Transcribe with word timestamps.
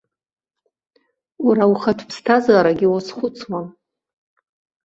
Уара 1.45 1.63
ухатә 1.71 2.03
ԥсҭазаарагьы 2.09 2.87
уазхәыцуан. 2.91 3.67